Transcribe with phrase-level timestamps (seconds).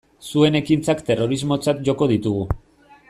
[0.27, 2.49] Zuen ekintzak terrorismotzat joko ditugu.